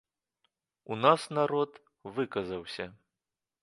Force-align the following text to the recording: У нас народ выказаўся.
У 0.95 0.97
нас 1.03 1.29
народ 1.41 1.71
выказаўся. 2.19 2.85